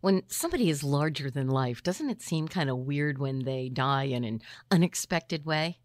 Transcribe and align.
When 0.00 0.22
somebody 0.28 0.70
is 0.70 0.82
larger 0.82 1.30
than 1.30 1.48
life, 1.48 1.82
doesn't 1.82 2.08
it 2.08 2.22
seem 2.22 2.48
kind 2.48 2.70
of 2.70 2.78
weird 2.78 3.18
when 3.18 3.40
they 3.40 3.68
die 3.68 4.04
in 4.04 4.24
an 4.24 4.40
unexpected 4.70 5.44
way? 5.44 5.78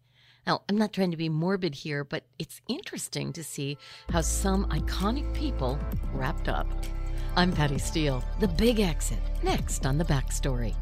Now, 0.46 0.62
I'm 0.70 0.78
not 0.78 0.94
trying 0.94 1.10
to 1.10 1.18
be 1.18 1.28
morbid 1.28 1.74
here, 1.74 2.02
but 2.02 2.24
it's 2.38 2.62
interesting 2.66 3.30
to 3.34 3.44
see 3.44 3.76
how 4.08 4.22
some 4.22 4.64
iconic 4.70 5.34
people 5.34 5.78
wrapped 6.14 6.48
up. 6.48 6.66
I'm 7.36 7.52
Patty 7.52 7.76
Steele, 7.76 8.24
The 8.40 8.48
Big 8.48 8.80
Exit, 8.80 9.18
next 9.42 9.84
on 9.84 9.98
The 9.98 10.04
Backstory. 10.04 10.74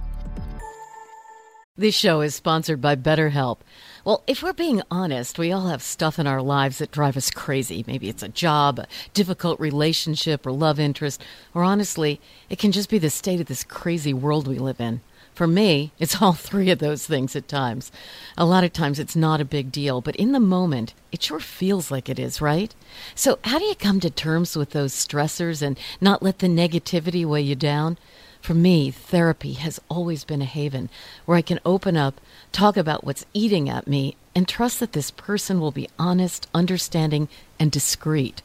This 1.76 1.96
show 1.96 2.20
is 2.20 2.36
sponsored 2.36 2.80
by 2.80 2.94
BetterHelp. 2.94 3.58
Well, 4.04 4.22
if 4.28 4.44
we're 4.44 4.52
being 4.52 4.80
honest, 4.92 5.40
we 5.40 5.50
all 5.50 5.66
have 5.66 5.82
stuff 5.82 6.20
in 6.20 6.26
our 6.28 6.40
lives 6.40 6.78
that 6.78 6.92
drive 6.92 7.16
us 7.16 7.32
crazy. 7.32 7.82
Maybe 7.88 8.08
it's 8.08 8.22
a 8.22 8.28
job, 8.28 8.78
a 8.78 8.86
difficult 9.12 9.58
relationship, 9.58 10.46
or 10.46 10.52
love 10.52 10.78
interest, 10.78 11.20
or 11.52 11.64
honestly, 11.64 12.20
it 12.48 12.60
can 12.60 12.70
just 12.70 12.88
be 12.88 12.98
the 13.00 13.10
state 13.10 13.40
of 13.40 13.48
this 13.48 13.64
crazy 13.64 14.14
world 14.14 14.46
we 14.46 14.56
live 14.56 14.80
in. 14.80 15.00
For 15.34 15.48
me, 15.48 15.90
it's 15.98 16.22
all 16.22 16.32
three 16.34 16.70
of 16.70 16.78
those 16.78 17.08
things 17.08 17.34
at 17.34 17.48
times. 17.48 17.90
A 18.38 18.46
lot 18.46 18.62
of 18.62 18.72
times 18.72 19.00
it's 19.00 19.16
not 19.16 19.40
a 19.40 19.44
big 19.44 19.72
deal, 19.72 20.00
but 20.00 20.14
in 20.14 20.30
the 20.30 20.38
moment, 20.38 20.94
it 21.10 21.24
sure 21.24 21.40
feels 21.40 21.90
like 21.90 22.08
it 22.08 22.20
is, 22.20 22.40
right? 22.40 22.72
So, 23.16 23.40
how 23.42 23.58
do 23.58 23.64
you 23.64 23.74
come 23.74 23.98
to 23.98 24.10
terms 24.10 24.56
with 24.56 24.70
those 24.70 24.92
stressors 24.92 25.60
and 25.60 25.76
not 26.00 26.22
let 26.22 26.38
the 26.38 26.46
negativity 26.46 27.26
weigh 27.26 27.42
you 27.42 27.56
down? 27.56 27.98
For 28.44 28.52
me, 28.52 28.90
therapy 28.90 29.54
has 29.54 29.80
always 29.88 30.22
been 30.22 30.42
a 30.42 30.44
haven 30.44 30.90
where 31.24 31.38
I 31.38 31.40
can 31.40 31.60
open 31.64 31.96
up, 31.96 32.20
talk 32.52 32.76
about 32.76 33.02
what's 33.02 33.24
eating 33.32 33.70
at 33.70 33.88
me, 33.88 34.16
and 34.34 34.46
trust 34.46 34.80
that 34.80 34.92
this 34.92 35.10
person 35.10 35.60
will 35.60 35.70
be 35.70 35.88
honest, 35.98 36.46
understanding, 36.52 37.30
and 37.58 37.72
discreet. 37.72 38.42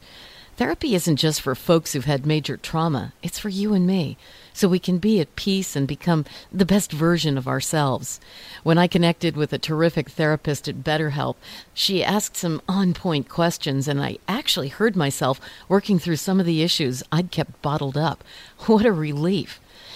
Therapy 0.56 0.94
isn't 0.94 1.16
just 1.16 1.42
for 1.42 1.54
folks 1.54 1.92
who've 1.92 2.06
had 2.06 2.24
major 2.24 2.56
trauma, 2.56 3.12
it's 3.22 3.38
for 3.38 3.50
you 3.50 3.74
and 3.74 3.86
me, 3.86 4.16
so 4.54 4.68
we 4.68 4.78
can 4.78 4.96
be 4.96 5.20
at 5.20 5.36
peace 5.36 5.76
and 5.76 5.86
become 5.86 6.24
the 6.50 6.64
best 6.64 6.92
version 6.92 7.36
of 7.36 7.46
ourselves. 7.46 8.20
When 8.62 8.78
I 8.78 8.86
connected 8.86 9.36
with 9.36 9.52
a 9.52 9.58
terrific 9.58 10.08
therapist 10.08 10.66
at 10.66 10.82
BetterHelp, 10.82 11.36
she 11.74 12.02
asked 12.02 12.38
some 12.38 12.62
on 12.66 12.94
point 12.94 13.28
questions, 13.28 13.86
and 13.86 14.00
I 14.00 14.16
actually 14.26 14.68
heard 14.68 14.96
myself 14.96 15.42
working 15.68 15.98
through 15.98 16.16
some 16.16 16.40
of 16.40 16.46
the 16.46 16.62
issues 16.62 17.02
I'd 17.12 17.30
kept 17.30 17.60
bottled 17.60 17.98
up. 17.98 18.24
What 18.60 18.86
a 18.86 18.92
relief! 18.92 19.60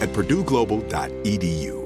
at 0.00 0.10
purdueglobal.edu. 0.10 1.84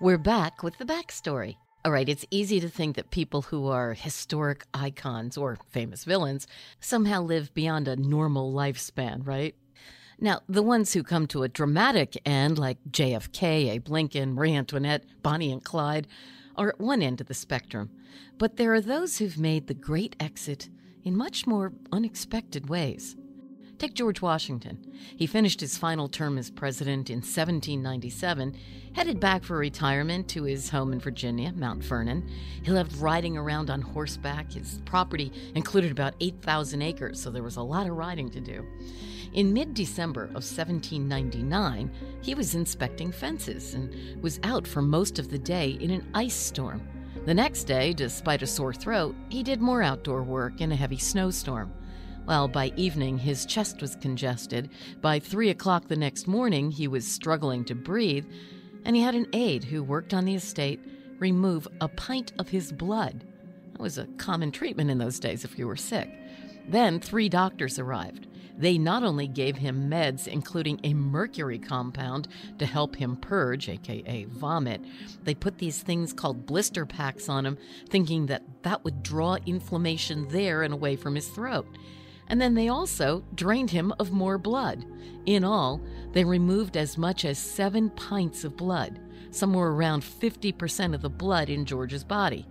We're 0.00 0.18
back 0.18 0.62
with 0.62 0.78
the 0.78 0.84
backstory. 0.84 1.56
All 1.84 1.90
right, 1.90 2.08
it's 2.08 2.24
easy 2.30 2.60
to 2.60 2.68
think 2.68 2.94
that 2.94 3.10
people 3.10 3.42
who 3.42 3.66
are 3.66 3.94
historic 3.94 4.64
icons 4.72 5.36
or 5.36 5.58
famous 5.70 6.04
villains 6.04 6.46
somehow 6.78 7.22
live 7.22 7.52
beyond 7.52 7.88
a 7.88 7.96
normal 7.96 8.52
lifespan, 8.52 9.26
right? 9.26 9.56
Now, 10.20 10.40
the 10.48 10.62
ones 10.62 10.92
who 10.92 11.02
come 11.02 11.26
to 11.28 11.42
a 11.42 11.48
dramatic 11.48 12.20
end, 12.24 12.58
like 12.58 12.78
JFK, 12.90 13.70
Abe 13.70 13.88
Lincoln, 13.88 14.34
Marie 14.34 14.54
Antoinette, 14.54 15.04
Bonnie 15.22 15.52
and 15.52 15.64
Clyde, 15.64 16.06
are 16.56 16.68
at 16.68 16.80
one 16.80 17.02
end 17.02 17.20
of 17.20 17.26
the 17.26 17.34
spectrum. 17.34 17.90
But 18.36 18.56
there 18.56 18.74
are 18.74 18.80
those 18.80 19.18
who've 19.18 19.38
made 19.38 19.66
the 19.66 19.74
great 19.74 20.14
exit 20.20 20.68
in 21.04 21.16
much 21.16 21.46
more 21.46 21.72
unexpected 21.92 22.68
ways. 22.68 23.16
Take 23.78 23.94
George 23.94 24.20
Washington. 24.20 24.92
He 25.16 25.28
finished 25.28 25.60
his 25.60 25.78
final 25.78 26.08
term 26.08 26.36
as 26.36 26.50
president 26.50 27.10
in 27.10 27.18
1797, 27.18 28.56
headed 28.94 29.20
back 29.20 29.44
for 29.44 29.56
retirement 29.56 30.26
to 30.30 30.42
his 30.42 30.68
home 30.68 30.92
in 30.92 30.98
Virginia, 30.98 31.52
Mount 31.54 31.84
Vernon. 31.84 32.28
He 32.64 32.72
loved 32.72 32.96
riding 32.96 33.36
around 33.36 33.70
on 33.70 33.80
horseback. 33.80 34.52
His 34.52 34.80
property 34.84 35.30
included 35.54 35.92
about 35.92 36.16
8,000 36.20 36.82
acres, 36.82 37.22
so 37.22 37.30
there 37.30 37.44
was 37.44 37.54
a 37.54 37.62
lot 37.62 37.86
of 37.86 37.96
riding 37.96 38.28
to 38.30 38.40
do. 38.40 38.66
In 39.32 39.52
mid 39.52 39.74
December 39.74 40.24
of 40.24 40.42
1799, 40.42 41.88
he 42.20 42.34
was 42.34 42.56
inspecting 42.56 43.12
fences 43.12 43.74
and 43.74 44.20
was 44.20 44.40
out 44.42 44.66
for 44.66 44.82
most 44.82 45.20
of 45.20 45.30
the 45.30 45.38
day 45.38 45.78
in 45.80 45.92
an 45.92 46.04
ice 46.14 46.34
storm. 46.34 46.82
The 47.26 47.34
next 47.34 47.64
day, 47.64 47.92
despite 47.92 48.42
a 48.42 48.46
sore 48.46 48.74
throat, 48.74 49.14
he 49.28 49.44
did 49.44 49.60
more 49.60 49.84
outdoor 49.84 50.24
work 50.24 50.60
in 50.60 50.72
a 50.72 50.76
heavy 50.76 50.98
snowstorm. 50.98 51.72
Well, 52.28 52.46
by 52.46 52.74
evening, 52.76 53.16
his 53.16 53.46
chest 53.46 53.80
was 53.80 53.96
congested. 53.96 54.68
By 55.00 55.18
three 55.18 55.48
o'clock 55.48 55.88
the 55.88 55.96
next 55.96 56.26
morning, 56.28 56.70
he 56.70 56.86
was 56.86 57.10
struggling 57.10 57.64
to 57.64 57.74
breathe, 57.74 58.26
and 58.84 58.94
he 58.94 59.00
had 59.00 59.14
an 59.14 59.28
aide 59.32 59.64
who 59.64 59.82
worked 59.82 60.12
on 60.12 60.26
the 60.26 60.34
estate 60.34 60.78
remove 61.18 61.66
a 61.80 61.88
pint 61.88 62.32
of 62.38 62.50
his 62.50 62.70
blood. 62.70 63.24
That 63.72 63.80
was 63.80 63.96
a 63.96 64.08
common 64.18 64.52
treatment 64.52 64.90
in 64.90 64.98
those 64.98 65.18
days 65.18 65.42
if 65.42 65.58
you 65.58 65.66
were 65.66 65.74
sick. 65.74 66.10
Then 66.68 67.00
three 67.00 67.30
doctors 67.30 67.78
arrived. 67.78 68.26
They 68.58 68.76
not 68.76 69.04
only 69.04 69.26
gave 69.26 69.56
him 69.56 69.88
meds, 69.88 70.28
including 70.28 70.80
a 70.84 70.92
mercury 70.92 71.58
compound 71.58 72.28
to 72.58 72.66
help 72.66 72.94
him 72.94 73.16
purge, 73.16 73.70
aka 73.70 74.24
vomit, 74.24 74.82
they 75.22 75.34
put 75.34 75.56
these 75.56 75.80
things 75.80 76.12
called 76.12 76.44
blister 76.44 76.84
packs 76.84 77.30
on 77.30 77.46
him, 77.46 77.56
thinking 77.88 78.26
that 78.26 78.42
that 78.64 78.84
would 78.84 79.02
draw 79.02 79.36
inflammation 79.46 80.28
there 80.28 80.62
and 80.62 80.74
away 80.74 80.94
from 80.94 81.14
his 81.14 81.28
throat. 81.28 81.66
And 82.28 82.40
then 82.40 82.54
they 82.54 82.68
also 82.68 83.24
drained 83.34 83.70
him 83.70 83.92
of 83.98 84.12
more 84.12 84.38
blood. 84.38 84.84
In 85.26 85.44
all, 85.44 85.80
they 86.12 86.24
removed 86.24 86.76
as 86.76 86.96
much 86.96 87.24
as 87.24 87.38
seven 87.38 87.90
pints 87.90 88.44
of 88.44 88.56
blood, 88.56 89.00
somewhere 89.30 89.68
around 89.68 90.02
50% 90.02 90.94
of 90.94 91.02
the 91.02 91.10
blood 91.10 91.48
in 91.48 91.64
George's 91.64 92.04
body. 92.04 92.46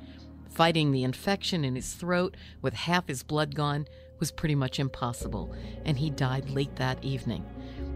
Fighting 0.49 0.91
the 0.91 1.03
infection 1.03 1.63
in 1.63 1.75
his 1.75 1.93
throat 1.93 2.35
with 2.61 2.73
half 2.73 3.07
his 3.07 3.23
blood 3.23 3.53
gone 3.53 3.87
was 4.19 4.31
pretty 4.31 4.55
much 4.55 4.79
impossible, 4.79 5.53
and 5.85 5.97
he 5.97 6.09
died 6.09 6.49
late 6.49 6.75
that 6.77 7.03
evening. 7.03 7.45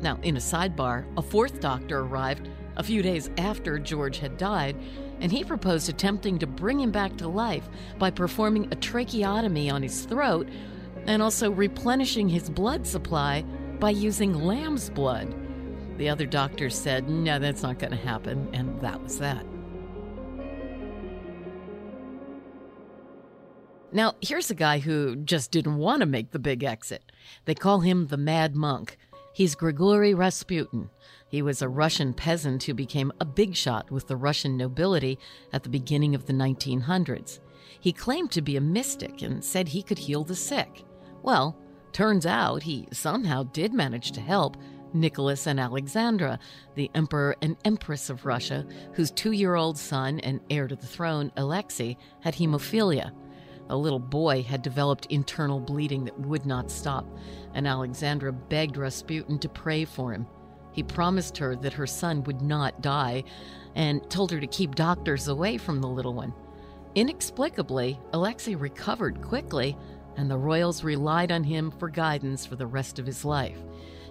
Now, 0.01 0.19
in 0.23 0.38
a 0.38 0.39
sidebar, 0.39 1.06
a 1.17 1.21
fourth 1.21 1.59
doctor 1.59 2.00
arrived 2.00 2.50
a 2.77 2.83
few 2.83 3.01
days 3.01 3.29
after 3.38 3.77
George 3.79 4.19
had 4.19 4.38
died, 4.38 4.75
and 5.19 5.31
he 5.31 5.44
proposed 5.44 5.89
attempting 5.89 6.39
to 6.39 6.47
bring 6.47 6.79
him 6.79 6.91
back 6.91 7.17
to 7.17 7.27
life 7.27 7.67
by 8.00 8.09
performing 8.09 8.67
a 8.71 8.75
tracheotomy 8.75 9.69
on 9.69 9.83
his 9.83 10.06
throat 10.06 10.47
and 11.07 11.21
also 11.21 11.51
replenishing 11.51 12.30
his 12.30 12.50
blood 12.50 12.86
supply 12.86 13.44
by 13.80 13.89
using 13.89 14.33
lamb's 14.33 14.89
blood. 14.89 15.33
The 15.98 16.09
other 16.09 16.25
doctors 16.25 16.77
said, 16.77 17.09
no, 17.09 17.39
that's 17.39 17.63
not 17.63 17.80
going 17.80 17.92
to 17.92 17.98
happen, 17.98 18.50
and 18.53 18.80
that 18.81 19.01
was 19.01 19.19
that. 19.19 19.45
Now, 23.94 24.15
here's 24.21 24.50
a 24.50 24.56
guy 24.56 24.80
who 24.80 25.18
just 25.18 25.51
didn't 25.51 25.77
want 25.77 26.00
to 26.00 26.06
make 26.06 26.31
the 26.31 26.39
big 26.39 26.63
exit. 26.63 27.12
They 27.44 27.56
call 27.56 27.81
him 27.81 28.07
the 28.07 28.18
Mad 28.18 28.56
Monk. 28.56 28.97
He's 29.33 29.56
Grigory 29.56 30.13
Rasputin. 30.13 30.89
He 31.27 31.42
was 31.42 31.62
a 31.62 31.69
Russian 31.69 32.13
peasant 32.13 32.63
who 32.63 32.74
became 32.74 33.12
a 33.19 33.25
big 33.25 33.56
shot 33.56 33.92
with 33.92 34.07
the 34.07 34.15
Russian 34.15 34.56
nobility 34.56 35.19
at 35.51 35.63
the 35.63 35.69
beginning 35.69 36.15
of 36.15 36.25
the 36.25 36.33
1900s. 36.33 37.39
He 37.80 37.92
claimed 37.92 38.31
to 38.31 38.42
be 38.42 38.56
a 38.56 38.62
mystic 38.62 39.21
and 39.21 39.44
said 39.44 39.69
he 39.69 39.83
could 39.83 40.00
heal 40.00 40.24
the 40.24 40.36
sick. 40.36 40.83
Well, 41.23 41.56
turns 41.91 42.25
out 42.25 42.63
he 42.63 42.88
somehow 42.91 43.44
did 43.44 43.73
manage 43.73 44.12
to 44.13 44.21
help 44.21 44.57
Nicholas 44.94 45.47
and 45.47 45.59
Alexandra, 45.59 46.39
the 46.75 46.91
Emperor 46.95 47.35
and 47.41 47.56
Empress 47.63 48.09
of 48.09 48.25
Russia, 48.25 48.65
whose 48.94 49.12
two 49.12 49.31
year 49.31 49.56
old 49.56 49.77
son 49.77 50.19
and 50.19 50.41
heir 50.50 50.68
to 50.68 50.75
the 50.75 50.88
throne, 50.88 51.31
Alexei, 51.38 51.97
had 52.21 52.35
hemophilia. 52.35 53.12
A 53.69 53.77
little 53.77 54.00
boy 54.00 54.44
had 54.44 54.62
developed 54.62 55.06
internal 55.06 55.59
bleeding 55.59 56.03
that 56.06 56.19
would 56.19 56.45
not 56.45 56.69
stop, 56.69 57.06
and 57.53 57.68
Alexandra 57.68 58.33
begged 58.33 58.75
Rasputin 58.75 59.39
to 59.39 59.50
pray 59.50 59.85
for 59.85 60.12
him. 60.12 60.27
He 60.73 60.83
promised 60.83 61.38
her 61.38 61.56
that 61.57 61.73
her 61.73 61.88
son 61.88 62.23
would 62.23 62.41
not 62.41 62.81
die 62.81 63.23
and 63.75 64.09
told 64.09 64.31
her 64.31 64.39
to 64.39 64.47
keep 64.47 64.75
doctors 64.75 65.27
away 65.27 65.57
from 65.57 65.79
the 65.79 65.88
little 65.88 66.13
one. 66.13 66.33
Inexplicably, 66.95 67.97
Alexei 68.12 68.56
recovered 68.56 69.21
quickly, 69.21 69.77
and 70.17 70.29
the 70.29 70.37
royals 70.37 70.83
relied 70.83 71.31
on 71.31 71.43
him 71.43 71.71
for 71.71 71.89
guidance 71.89 72.45
for 72.45 72.55
the 72.55 72.67
rest 72.67 72.99
of 72.99 73.05
his 73.05 73.25
life. 73.25 73.57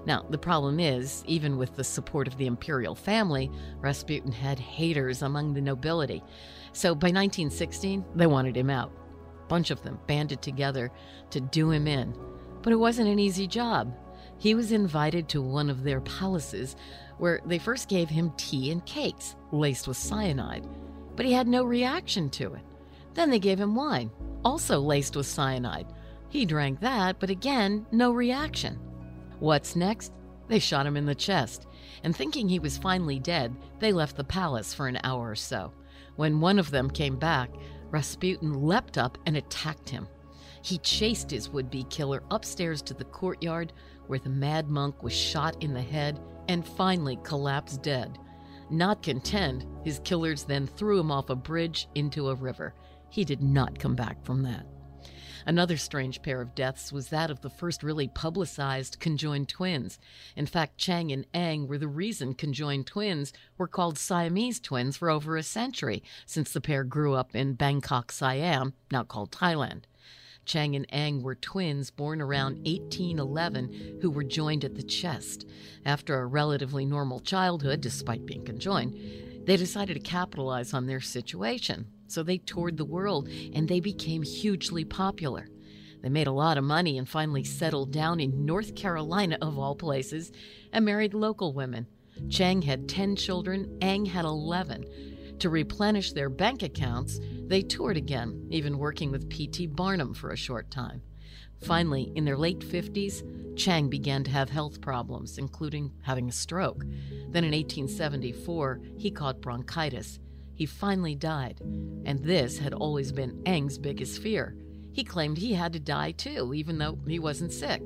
Now, 0.06 0.24
the 0.30 0.38
problem 0.38 0.80
is, 0.80 1.22
even 1.26 1.58
with 1.58 1.76
the 1.76 1.84
support 1.84 2.26
of 2.26 2.36
the 2.38 2.46
imperial 2.46 2.94
family, 2.94 3.50
Rasputin 3.80 4.32
had 4.32 4.58
haters 4.58 5.22
among 5.22 5.52
the 5.52 5.60
nobility. 5.60 6.22
So 6.72 6.94
by 6.94 7.08
1916, 7.08 8.04
they 8.14 8.26
wanted 8.26 8.56
him 8.56 8.70
out. 8.70 8.92
A 9.44 9.48
bunch 9.48 9.70
of 9.70 9.82
them 9.82 9.98
banded 10.06 10.40
together 10.40 10.90
to 11.30 11.40
do 11.40 11.70
him 11.70 11.86
in. 11.86 12.14
But 12.62 12.72
it 12.72 12.76
wasn't 12.76 13.08
an 13.08 13.18
easy 13.18 13.46
job. 13.46 13.94
He 14.38 14.54
was 14.54 14.72
invited 14.72 15.28
to 15.28 15.42
one 15.42 15.68
of 15.68 15.82
their 15.82 16.00
palaces 16.00 16.76
where 17.18 17.40
they 17.44 17.58
first 17.58 17.88
gave 17.88 18.08
him 18.08 18.32
tea 18.38 18.70
and 18.70 18.84
cakes 18.86 19.36
laced 19.52 19.86
with 19.86 19.98
cyanide, 19.98 20.66
but 21.14 21.26
he 21.26 21.32
had 21.32 21.46
no 21.46 21.62
reaction 21.62 22.30
to 22.30 22.54
it. 22.54 22.62
Then 23.12 23.28
they 23.28 23.38
gave 23.38 23.60
him 23.60 23.74
wine, 23.74 24.10
also 24.44 24.80
laced 24.80 25.16
with 25.16 25.26
cyanide. 25.26 25.86
He 26.28 26.44
drank 26.44 26.80
that, 26.80 27.18
but 27.18 27.30
again, 27.30 27.86
no 27.90 28.12
reaction. 28.12 28.78
What's 29.38 29.76
next? 29.76 30.12
They 30.48 30.58
shot 30.58 30.86
him 30.86 30.96
in 30.96 31.06
the 31.06 31.14
chest, 31.14 31.66
and 32.02 32.14
thinking 32.14 32.48
he 32.48 32.58
was 32.58 32.78
finally 32.78 33.18
dead, 33.18 33.54
they 33.78 33.92
left 33.92 34.16
the 34.16 34.24
palace 34.24 34.74
for 34.74 34.88
an 34.88 34.98
hour 35.04 35.30
or 35.30 35.36
so. 35.36 35.72
When 36.16 36.40
one 36.40 36.58
of 36.58 36.70
them 36.70 36.90
came 36.90 37.16
back, 37.16 37.50
Rasputin 37.90 38.62
leapt 38.62 38.98
up 38.98 39.18
and 39.26 39.36
attacked 39.36 39.88
him. 39.88 40.08
He 40.62 40.78
chased 40.78 41.30
his 41.30 41.48
would 41.48 41.70
be 41.70 41.84
killer 41.84 42.22
upstairs 42.30 42.82
to 42.82 42.94
the 42.94 43.04
courtyard 43.04 43.72
where 44.06 44.18
the 44.18 44.28
mad 44.28 44.68
monk 44.68 45.02
was 45.02 45.12
shot 45.12 45.62
in 45.62 45.72
the 45.72 45.80
head 45.80 46.20
and 46.48 46.66
finally 46.66 47.18
collapsed 47.22 47.82
dead. 47.82 48.18
Not 48.70 49.02
content, 49.02 49.66
his 49.84 50.00
killers 50.04 50.44
then 50.44 50.66
threw 50.66 51.00
him 51.00 51.10
off 51.10 51.30
a 51.30 51.34
bridge 51.34 51.88
into 51.94 52.28
a 52.28 52.34
river. 52.34 52.74
He 53.10 53.24
did 53.24 53.42
not 53.42 53.78
come 53.78 53.94
back 53.94 54.24
from 54.24 54.42
that. 54.42 54.66
Another 55.46 55.76
strange 55.76 56.22
pair 56.22 56.40
of 56.40 56.54
deaths 56.54 56.92
was 56.92 57.08
that 57.08 57.30
of 57.30 57.40
the 57.40 57.50
first 57.50 57.82
really 57.82 58.08
publicized 58.08 59.00
conjoined 59.00 59.48
twins. 59.48 59.98
In 60.36 60.46
fact, 60.46 60.78
Chang 60.78 61.10
and 61.10 61.26
Eng 61.32 61.66
were 61.66 61.78
the 61.78 61.88
reason 61.88 62.34
conjoined 62.34 62.86
twins 62.86 63.32
were 63.56 63.66
called 63.66 63.98
Siamese 63.98 64.60
twins 64.60 64.96
for 64.96 65.10
over 65.10 65.36
a 65.36 65.42
century, 65.42 66.02
since 66.26 66.52
the 66.52 66.60
pair 66.60 66.84
grew 66.84 67.14
up 67.14 67.34
in 67.34 67.54
Bangkok, 67.54 68.12
Siam, 68.12 68.74
now 68.90 69.02
called 69.02 69.32
Thailand. 69.32 69.84
Chang 70.44 70.74
and 70.74 70.86
Eng 70.90 71.22
were 71.22 71.34
twins 71.34 71.90
born 71.90 72.20
around 72.20 72.56
1811 72.66 73.98
who 74.00 74.10
were 74.10 74.24
joined 74.24 74.64
at 74.64 74.74
the 74.74 74.82
chest. 74.82 75.46
After 75.84 76.18
a 76.18 76.26
relatively 76.26 76.84
normal 76.84 77.20
childhood, 77.20 77.80
despite 77.80 78.26
being 78.26 78.44
conjoined, 78.44 79.46
they 79.46 79.56
decided 79.56 79.94
to 79.94 80.00
capitalize 80.00 80.74
on 80.74 80.86
their 80.86 81.00
situation. 81.00 81.86
So 82.10 82.24
they 82.24 82.38
toured 82.38 82.76
the 82.76 82.84
world 82.84 83.28
and 83.54 83.68
they 83.68 83.78
became 83.78 84.22
hugely 84.22 84.84
popular. 84.84 85.48
They 86.02 86.08
made 86.08 86.26
a 86.26 86.32
lot 86.32 86.58
of 86.58 86.64
money 86.64 86.98
and 86.98 87.08
finally 87.08 87.44
settled 87.44 87.92
down 87.92 88.18
in 88.18 88.44
North 88.44 88.74
Carolina, 88.74 89.38
of 89.40 89.58
all 89.58 89.76
places, 89.76 90.32
and 90.72 90.84
married 90.84 91.14
local 91.14 91.52
women. 91.52 91.86
Chang 92.28 92.62
had 92.62 92.88
10 92.88 93.16
children, 93.16 93.78
Eng 93.80 94.06
had 94.06 94.24
11. 94.24 95.36
To 95.38 95.48
replenish 95.48 96.12
their 96.12 96.28
bank 96.28 96.62
accounts, 96.62 97.20
they 97.46 97.62
toured 97.62 97.96
again, 97.96 98.46
even 98.50 98.78
working 98.78 99.10
with 99.10 99.30
P.T. 99.30 99.68
Barnum 99.68 100.12
for 100.12 100.30
a 100.30 100.36
short 100.36 100.70
time. 100.70 101.02
Finally, 101.62 102.10
in 102.14 102.24
their 102.24 102.36
late 102.36 102.60
50s, 102.60 103.56
Chang 103.56 103.88
began 103.88 104.24
to 104.24 104.30
have 104.30 104.50
health 104.50 104.80
problems, 104.80 105.38
including 105.38 105.92
having 106.02 106.28
a 106.28 106.32
stroke. 106.32 106.84
Then 107.28 107.44
in 107.44 107.52
1874, 107.52 108.80
he 108.98 109.10
caught 109.10 109.40
bronchitis. 109.40 110.18
He 110.60 110.66
finally 110.66 111.14
died, 111.14 111.58
and 112.04 112.22
this 112.22 112.58
had 112.58 112.74
always 112.74 113.12
been 113.12 113.40
Eng's 113.46 113.78
biggest 113.78 114.20
fear. 114.20 114.54
He 114.92 115.02
claimed 115.02 115.38
he 115.38 115.54
had 115.54 115.72
to 115.72 115.80
die 115.80 116.10
too, 116.10 116.52
even 116.52 116.76
though 116.76 116.98
he 117.08 117.18
wasn't 117.18 117.54
sick. 117.54 117.80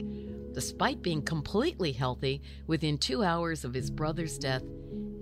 Despite 0.53 1.01
being 1.01 1.23
completely 1.23 1.93
healthy, 1.93 2.43
within 2.67 2.99
two 2.99 3.23
hours 3.23 3.65
of 3.65 3.75
his 3.75 3.93
brother's 3.93 4.39
death, 4.39 4.65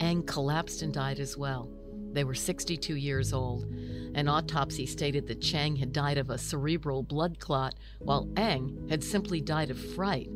Eng 0.00 0.22
collapsed 0.22 0.80
and 0.80 0.94
died 0.94 1.20
as 1.20 1.36
well. 1.36 1.68
They 2.14 2.24
were 2.24 2.34
62 2.34 2.96
years 2.96 3.34
old. 3.34 3.64
An 4.14 4.28
autopsy 4.28 4.86
stated 4.86 5.26
that 5.26 5.42
Chang 5.42 5.76
had 5.76 5.92
died 5.92 6.16
of 6.16 6.30
a 6.30 6.38
cerebral 6.38 7.02
blood 7.02 7.38
clot, 7.38 7.74
while 7.98 8.30
Eng 8.34 8.86
had 8.88 9.04
simply 9.04 9.42
died 9.42 9.70
of 9.70 9.78
fright. 9.78 10.30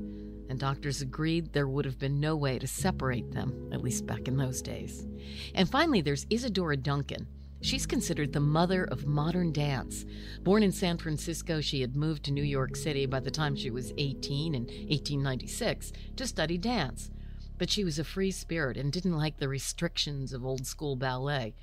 And 0.48 0.58
doctors 0.58 1.02
agreed 1.02 1.52
there 1.52 1.68
would 1.68 1.84
have 1.84 1.98
been 1.98 2.20
no 2.20 2.36
way 2.36 2.58
to 2.58 2.66
separate 2.66 3.32
them, 3.32 3.70
at 3.72 3.82
least 3.82 4.06
back 4.06 4.28
in 4.28 4.36
those 4.36 4.62
days. 4.62 5.06
And 5.54 5.68
finally, 5.68 6.00
there's 6.00 6.26
Isadora 6.30 6.76
Duncan. 6.76 7.26
She's 7.62 7.86
considered 7.86 8.32
the 8.32 8.40
mother 8.40 8.84
of 8.84 9.06
modern 9.06 9.52
dance. 9.52 10.04
Born 10.42 10.62
in 10.62 10.72
San 10.72 10.98
Francisco, 10.98 11.60
she 11.60 11.80
had 11.80 11.96
moved 11.96 12.24
to 12.24 12.32
New 12.32 12.44
York 12.44 12.76
City 12.76 13.06
by 13.06 13.20
the 13.20 13.30
time 13.30 13.56
she 13.56 13.70
was 13.70 13.92
18 13.98 14.54
in 14.54 14.62
1896 14.62 15.92
to 16.16 16.26
study 16.26 16.58
dance 16.58 17.10
but 17.58 17.70
she 17.70 17.84
was 17.84 17.98
a 17.98 18.04
free 18.04 18.30
spirit 18.30 18.76
and 18.76 18.92
didn't 18.92 19.16
like 19.16 19.38
the 19.38 19.48
restrictions 19.48 20.32
of 20.32 20.44
old 20.44 20.66
school 20.66 20.96
ballet. 20.96 21.54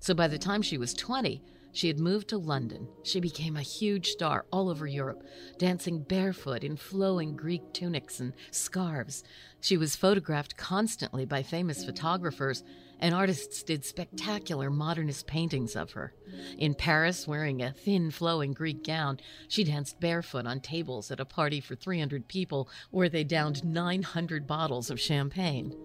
So 0.00 0.14
by 0.14 0.28
the 0.28 0.38
time 0.38 0.62
she 0.62 0.78
was 0.78 0.94
20, 0.94 1.42
she 1.78 1.86
had 1.86 2.00
moved 2.00 2.26
to 2.26 2.38
London. 2.38 2.88
She 3.04 3.20
became 3.20 3.56
a 3.56 3.62
huge 3.62 4.08
star 4.08 4.46
all 4.50 4.68
over 4.68 4.84
Europe, 4.84 5.22
dancing 5.58 6.00
barefoot 6.00 6.64
in 6.64 6.76
flowing 6.76 7.36
Greek 7.36 7.72
tunics 7.72 8.18
and 8.18 8.32
scarves. 8.50 9.22
She 9.60 9.76
was 9.76 9.94
photographed 9.94 10.56
constantly 10.56 11.24
by 11.24 11.44
famous 11.44 11.84
photographers, 11.84 12.64
and 12.98 13.14
artists 13.14 13.62
did 13.62 13.84
spectacular 13.84 14.70
modernist 14.70 15.28
paintings 15.28 15.76
of 15.76 15.92
her. 15.92 16.14
In 16.58 16.74
Paris, 16.74 17.28
wearing 17.28 17.62
a 17.62 17.70
thin, 17.70 18.10
flowing 18.10 18.54
Greek 18.54 18.82
gown, 18.82 19.20
she 19.46 19.62
danced 19.62 20.00
barefoot 20.00 20.46
on 20.46 20.58
tables 20.58 21.12
at 21.12 21.20
a 21.20 21.24
party 21.24 21.60
for 21.60 21.76
300 21.76 22.26
people 22.26 22.68
where 22.90 23.08
they 23.08 23.22
downed 23.22 23.64
900 23.64 24.48
bottles 24.48 24.90
of 24.90 24.98
champagne. 24.98 25.76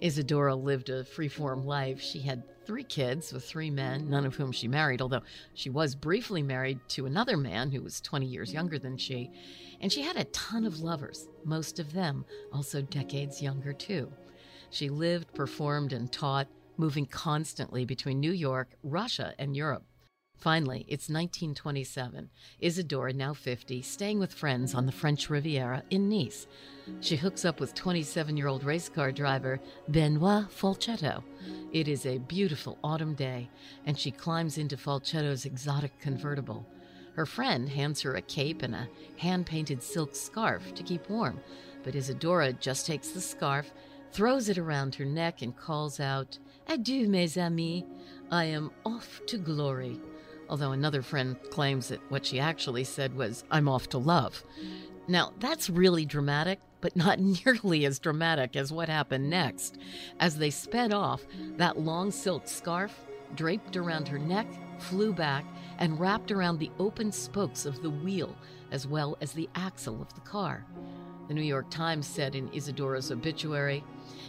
Isadora 0.00 0.54
lived 0.54 0.90
a 0.90 1.02
freeform 1.02 1.64
life. 1.64 2.00
She 2.00 2.20
had 2.20 2.44
three 2.66 2.84
kids 2.84 3.32
with 3.32 3.44
three 3.44 3.70
men, 3.70 4.08
none 4.08 4.24
of 4.24 4.36
whom 4.36 4.52
she 4.52 4.68
married, 4.68 5.00
although 5.00 5.22
she 5.54 5.70
was 5.70 5.94
briefly 5.94 6.42
married 6.42 6.80
to 6.88 7.06
another 7.06 7.36
man 7.36 7.70
who 7.70 7.82
was 7.82 8.00
20 8.00 8.26
years 8.26 8.52
younger 8.52 8.78
than 8.78 8.96
she. 8.96 9.30
And 9.80 9.92
she 9.92 10.02
had 10.02 10.16
a 10.16 10.24
ton 10.24 10.64
of 10.64 10.80
lovers, 10.80 11.28
most 11.44 11.78
of 11.78 11.92
them 11.92 12.24
also 12.52 12.82
decades 12.82 13.42
younger, 13.42 13.72
too. 13.72 14.12
She 14.70 14.88
lived, 14.88 15.34
performed, 15.34 15.92
and 15.92 16.10
taught, 16.10 16.48
moving 16.76 17.06
constantly 17.06 17.84
between 17.84 18.20
New 18.20 18.32
York, 18.32 18.70
Russia, 18.82 19.34
and 19.38 19.56
Europe. 19.56 19.84
Finally, 20.36 20.80
it's 20.88 21.08
1927. 21.08 22.28
Isadora, 22.60 23.12
now 23.14 23.32
50, 23.32 23.80
staying 23.80 24.18
with 24.18 24.34
friends 24.34 24.74
on 24.74 24.84
the 24.84 24.92
French 24.92 25.30
Riviera 25.30 25.82
in 25.88 26.08
Nice. 26.10 26.46
She 27.00 27.16
hooks 27.16 27.46
up 27.46 27.60
with 27.60 27.74
27 27.74 28.36
year 28.36 28.48
old 28.48 28.62
race 28.62 28.90
car 28.90 29.10
driver 29.10 29.58
Benoit 29.88 30.50
Falchetto. 30.50 31.24
It 31.72 31.88
is 31.88 32.04
a 32.04 32.18
beautiful 32.18 32.78
autumn 32.84 33.14
day, 33.14 33.48
and 33.86 33.98
she 33.98 34.10
climbs 34.10 34.58
into 34.58 34.76
Falchetto's 34.76 35.46
exotic 35.46 35.98
convertible. 35.98 36.66
Her 37.14 37.26
friend 37.26 37.68
hands 37.68 38.02
her 38.02 38.14
a 38.14 38.20
cape 38.20 38.62
and 38.62 38.74
a 38.74 38.88
hand 39.16 39.46
painted 39.46 39.82
silk 39.82 40.14
scarf 40.14 40.74
to 40.74 40.82
keep 40.82 41.08
warm, 41.08 41.40
but 41.84 41.94
Isadora 41.94 42.52
just 42.52 42.86
takes 42.86 43.10
the 43.10 43.20
scarf, 43.20 43.72
throws 44.12 44.50
it 44.50 44.58
around 44.58 44.96
her 44.96 45.06
neck, 45.06 45.40
and 45.40 45.56
calls 45.56 46.00
out, 46.00 46.38
Adieu, 46.68 47.08
mes 47.08 47.38
amis. 47.38 47.84
I 48.30 48.44
am 48.44 48.72
off 48.84 49.20
to 49.26 49.38
glory 49.38 50.00
although 50.48 50.72
another 50.72 51.02
friend 51.02 51.36
claims 51.50 51.88
that 51.88 52.00
what 52.10 52.26
she 52.26 52.40
actually 52.40 52.84
said 52.84 53.14
was, 53.16 53.44
I'm 53.50 53.68
off 53.68 53.88
to 53.90 53.98
love. 53.98 54.42
Now, 55.06 55.32
that's 55.38 55.68
really 55.68 56.04
dramatic, 56.04 56.60
but 56.80 56.96
not 56.96 57.18
nearly 57.18 57.84
as 57.84 57.98
dramatic 57.98 58.56
as 58.56 58.72
what 58.72 58.88
happened 58.88 59.30
next. 59.30 59.78
As 60.20 60.38
they 60.38 60.50
sped 60.50 60.92
off, 60.92 61.22
that 61.56 61.78
long 61.78 62.10
silk 62.10 62.48
scarf, 62.48 63.06
draped 63.34 63.76
around 63.76 64.08
her 64.08 64.18
neck, 64.18 64.46
flew 64.78 65.12
back 65.12 65.44
and 65.78 65.98
wrapped 65.98 66.30
around 66.30 66.58
the 66.58 66.70
open 66.78 67.10
spokes 67.10 67.66
of 67.66 67.82
the 67.82 67.90
wheel, 67.90 68.36
as 68.70 68.86
well 68.86 69.16
as 69.20 69.32
the 69.32 69.48
axle 69.54 70.00
of 70.00 70.12
the 70.14 70.20
car. 70.20 70.64
The 71.28 71.34
New 71.34 71.42
York 71.42 71.70
Times 71.70 72.06
said 72.06 72.34
in 72.34 72.52
Isadora's 72.52 73.10
obituary 73.10 73.82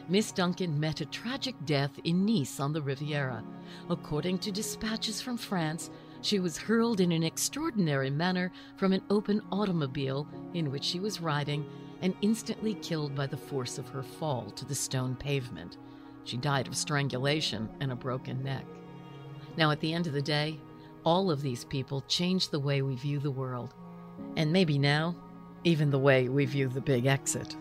Miss 0.08 0.32
Duncan 0.32 0.80
met 0.80 1.02
a 1.02 1.06
tragic 1.06 1.56
death 1.66 2.00
in 2.04 2.26
Nice 2.26 2.60
on 2.60 2.74
the 2.74 2.82
Riviera. 2.82 3.44
According 3.90 4.38
to 4.40 4.52
dispatches 4.52 5.20
from 5.20 5.36
France, 5.36 5.90
she 6.26 6.40
was 6.40 6.58
hurled 6.58 7.00
in 7.00 7.12
an 7.12 7.22
extraordinary 7.22 8.10
manner 8.10 8.52
from 8.78 8.94
an 8.94 9.02
open 9.12 9.42
automobile 9.52 10.28
in 10.56 10.72
which 10.72 10.84
she 10.84 11.00
was 11.00 11.22
riding 11.22 11.64
and 12.02 12.16
instantly 12.22 12.74
killed 12.76 13.14
by 13.14 13.28
the 13.28 13.38
force 13.38 13.78
of 13.78 13.88
her 13.90 14.02
fall 14.02 14.50
to 14.52 14.66
the 14.66 14.74
stone 14.74 15.16
pavement. 15.16 15.78
She 16.24 16.38
died 16.38 16.68
of 16.68 16.76
strangulation 16.76 17.70
and 17.80 17.92
a 17.92 17.96
broken 17.96 18.44
neck. 18.44 18.66
Now, 19.56 19.70
at 19.70 19.80
the 19.80 19.94
end 19.94 20.08
of 20.08 20.14
the 20.14 20.22
day, 20.22 20.60
all 21.04 21.30
of 21.30 21.44
these 21.44 21.64
people 21.64 22.02
changed 22.08 22.50
the 22.50 22.60
way 22.60 22.82
we 22.82 22.96
view 22.96 23.20
the 23.20 23.30
world. 23.30 23.76
And 24.36 24.52
maybe 24.52 24.80
now, 24.80 25.16
even 25.64 25.92
the 25.92 26.00
way 26.00 26.28
we 26.28 26.46
view 26.46 26.68
the 26.70 26.82
big 26.82 27.06
exit. 27.06 27.56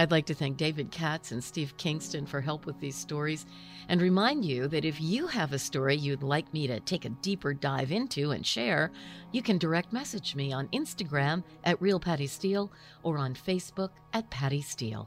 I'd 0.00 0.10
like 0.10 0.24
to 0.26 0.34
thank 0.34 0.56
David 0.56 0.90
Katz 0.90 1.30
and 1.30 1.44
Steve 1.44 1.76
Kingston 1.76 2.24
for 2.24 2.40
help 2.40 2.64
with 2.64 2.80
these 2.80 2.96
stories 2.96 3.44
and 3.90 4.00
remind 4.00 4.46
you 4.46 4.66
that 4.68 4.86
if 4.86 4.98
you 4.98 5.26
have 5.26 5.52
a 5.52 5.58
story 5.58 5.94
you'd 5.94 6.22
like 6.22 6.50
me 6.54 6.66
to 6.68 6.80
take 6.80 7.04
a 7.04 7.10
deeper 7.10 7.52
dive 7.52 7.92
into 7.92 8.30
and 8.30 8.46
share, 8.46 8.92
you 9.30 9.42
can 9.42 9.58
direct 9.58 9.92
message 9.92 10.34
me 10.34 10.54
on 10.54 10.68
Instagram 10.68 11.44
at 11.64 11.82
Real 11.82 12.00
Patty 12.00 12.26
Steele 12.26 12.72
or 13.02 13.18
on 13.18 13.34
Facebook 13.34 13.90
at 14.14 14.30
Patty 14.30 14.62
Steele. 14.62 15.06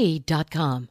F.com. 0.01 0.90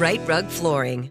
Rite 0.00 0.26
Rug 0.26 0.46
Flooring. 0.48 1.08